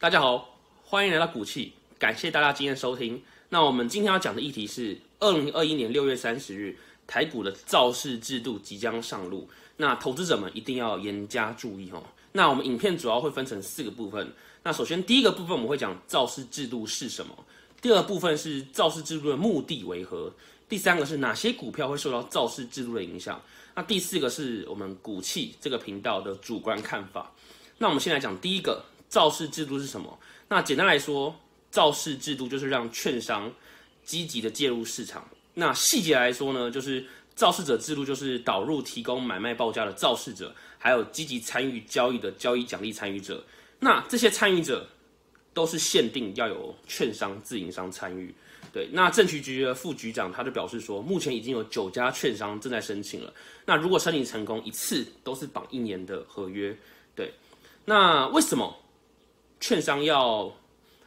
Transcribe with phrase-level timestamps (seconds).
[0.00, 3.22] 大家好，欢迎来到股气，感谢大家今天收听。
[3.48, 12.02] 那我们今天要讲的议题是二零二一年六月三十日台股的造市制度即将上路，那投资者们一定要严加注意哦。
[12.38, 14.32] 那我们影片主要会分成四个部分。
[14.62, 17.36] 那首先第一个部分我们会讲造市制度是什么，
[17.82, 20.32] 第二部分是造市制度的目的为何，
[20.68, 23.42] 第三个是哪些股票会受到造市制度的影响，
[23.74, 27.32] 那第四个是我们股气这个频道的主观看法。
[27.78, 28.84] 那我们先来讲第一个。
[29.08, 30.18] 造市制度是什么？
[30.48, 31.34] 那简单来说，
[31.70, 33.50] 造市制度就是让券商
[34.04, 35.26] 积极的介入市场。
[35.54, 37.02] 那细节来说呢，就是
[37.34, 43.44] 造市者制度就是导入提供买卖报价的造市者，还有积极参与交易的交易奖励参与者。
[43.78, 44.88] 那这些参与者
[45.52, 48.34] 都是限定要有券商自营商参与。
[48.72, 53.32] 对，那政局局的副局长他就表示说，目前已经有九家券商正在申请了。
[53.64, 56.76] 那如果申请成功，一次都是绑一年的合约。
[57.14, 57.32] 对，
[57.84, 58.74] 那为什么？
[59.60, 60.54] 券商要，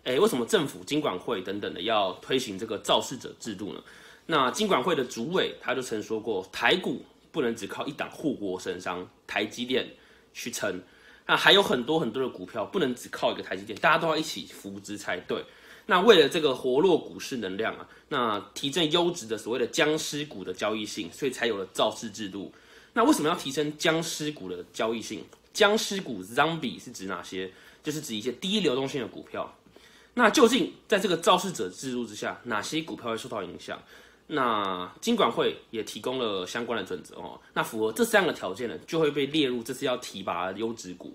[0.03, 3.81] 哎，为什么政府、金管会等等的要推行这个造市者制度呢？
[4.25, 7.01] 那金管会的主委他就曾说过，台股
[7.31, 9.87] 不能只靠一档护国神商台积电
[10.33, 10.81] 去撑，
[11.25, 15.43] 那还有很多很多的股票不能只靠一个台积电，大家都要一起扶植才对。
[15.87, 22.53] 那为了这个活络股市能量啊，那提振优质的所谓的僵尸股的交易性，所以才有了造市制度。
[22.93, 25.25] 那为什么要提升僵尸股的交易性？
[25.53, 27.51] 僵尸股 （zombie） 是指哪些？
[27.83, 29.57] 就是指一些低流动性的股票，
[30.13, 33.81] 那究竟在这个造市者制度之下，哪些股票会受到影响？
[34.33, 37.37] 那金管会也提供了相关的准则哦。
[37.53, 41.13] 那符合这三个条件呢，就会被列入这次要提拔优质股。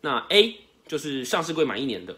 [0.00, 2.16] 那 A 就是上市柜满一年的，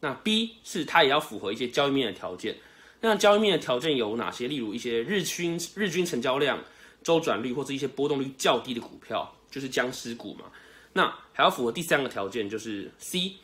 [0.00, 2.56] 那 B 是它也要符合一些交易面的条件。
[3.00, 4.48] 那交易面的条件有哪些？
[4.48, 6.58] 例如一些日均日均成交量、
[7.04, 10.46] 周转率或者一些波动率较低的股票，就是僵尸股嘛。
[10.92, 13.34] 那还要符合第三个条件，就是 C，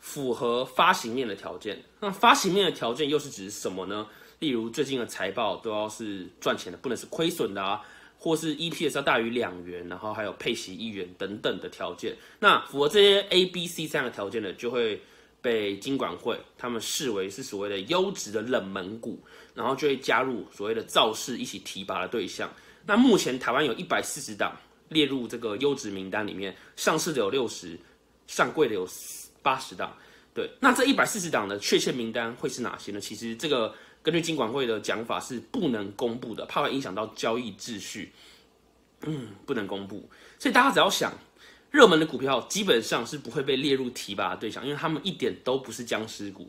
[0.00, 1.80] 符合发行面的条件。
[2.00, 4.08] 那发行面的条件又是指什么呢？
[4.42, 7.80] 例如最近的财报都要是赚钱的，不能是亏损的啊，
[8.18, 12.16] 或是 EPS 要大于两元，然后还有配息一元等等的条件。
[12.40, 15.00] 那符合这些 A、B、C 三个条件的，就会
[15.40, 19.22] 被金管会他们视为是所谓的优质的冷门股，
[19.54, 22.52] 然后就会加入所谓的造势一起提拔的对象。
[22.84, 24.54] 那目前台湾有一百四十档。
[24.88, 27.78] 列入这个优质名单里面，上市的有六十，
[28.26, 28.86] 上柜的有
[29.40, 29.96] 八十档。
[30.34, 33.00] 对，那这一百四十档的确切名单会是哪些呢？
[33.00, 38.12] 其实这个根据金管会的讲法是不能公布的，怕会影响到交易秩序。
[39.02, 40.08] 嗯，不能公布。
[40.38, 41.12] 所以大家只要想，
[41.70, 46.48] 热门的股票基本上是不会被列入提拔的对象，因为他们一点都不是僵尸股。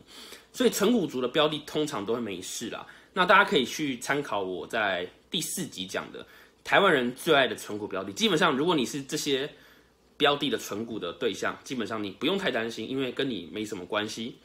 [0.52, 2.86] 所以成股族的标的通常都会没事啦。
[3.12, 6.26] 那大家可以去参考我在第四集讲的。
[6.62, 9.50] 台湾人最爱的存股标的，基本上如果你是这些
[10.16, 14.36] 标的的存股的对象，基本上你不用太担心，因为跟你没什么关系。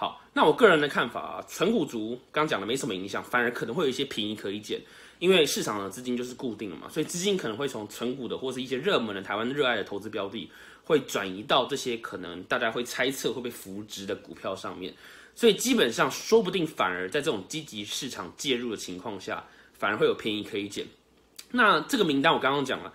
[0.00, 4.80] 好，那我个人的看法啊，存股族刚讲的没什么影响，反而可能会有一些便宜可以捡，
[5.18, 10.48] 因为市场的资金就是固定的嘛，所以资金可能会从存股的或是一些热门的台湾热爱的投资标的，
[10.84, 14.94] 会转移到这些可能大家会猜测会被扶植的股票上面，
[15.34, 20.86] 所以基本上说不定反而在这种积极市场介入的情况下，反而会有便宜可以捡。
[21.50, 22.94] 那这个名单我刚刚讲了，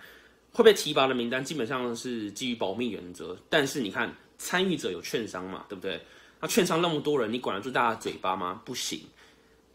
[0.52, 3.36] 会被提拔的名单基本上是基于保密原则。
[3.50, 6.00] 但是你看，参与者有券商嘛，对不对？
[6.44, 8.60] 那券商那么多人，你管得住大家嘴巴吗？
[8.66, 9.00] 不行，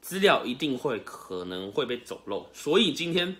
[0.04, 2.48] 资料一定会可能会被走漏。
[2.54, 3.36] 所以今天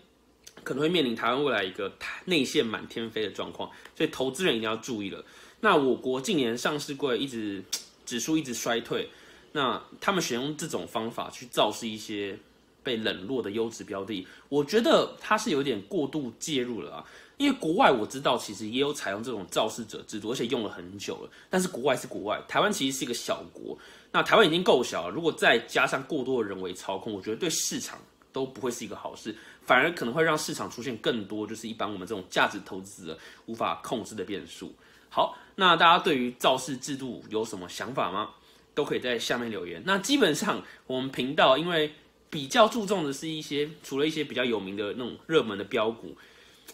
[0.64, 1.94] 可能会面临台湾未来一个
[2.26, 5.24] 内线满天飞的状况，所以投资人一定要注意了。
[5.60, 7.64] 那我国近年上市柜一直
[8.04, 9.08] 指数一直衰退，
[9.52, 12.36] 那他们选用这种方法去造势一些。
[12.82, 17.06] 被冷落的优质标的，我觉得它是有点过度介入了啊。
[17.40, 21.30] 因为国外我知道其实也有采用这种肇事者制度，而且用了很久了。
[21.50, 23.78] 但是国外是国外，台湾其实是一个小国，
[24.12, 25.16] 那台湾已经够小了。
[25.16, 27.98] 如果再加上过多的人为操控，我觉得对市场
[28.34, 34.76] 都不会是一个好事，反而可能会让市场出现更多就是一般我们这种价值投资者无法控制的变数。
[35.10, 38.32] 好，那大家对于肇事制度有什么想法吗？
[38.76, 39.82] 都可以在下面留言。
[39.86, 41.94] 那基本上我们频道因为。
[42.32, 46.16] 比较注重的是一些，除了一些比较有名的那种热门的标股，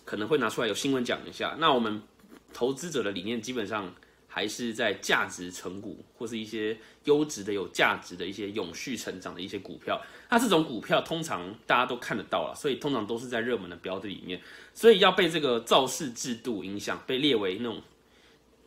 [0.03, 1.55] 可能会拿出来有新闻讲一下。
[1.59, 2.01] 那我们
[2.53, 3.93] 投资者的理念基本上
[4.27, 10.01] 还是在价值成股，或是一些优质的、有价值的一些永续成长的一些股票。
[10.29, 14.41] 那这种股票通常大家都看得到了，所以通常都是在热门的标的里面。
[14.73, 17.81] 所以要被这个造势制度影响，被列为那种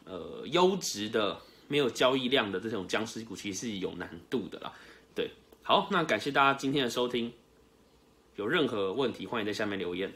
[0.04, 4.72] 呃优质的、没有交易量的这种僵尸股，其实是有难度的啦。
[5.14, 5.30] 对，
[5.62, 7.30] 好，那感谢大家今天的收听，
[8.36, 10.10] 有任何问题欢迎在下面留言。